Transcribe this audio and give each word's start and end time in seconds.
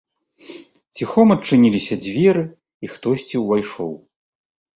Ціхом 0.99 1.27
адчыніліся 1.35 1.95
дзверы 2.07 2.43
і 2.87 2.91
хтосьці 2.95 3.35
ўвайшоў. 3.45 3.93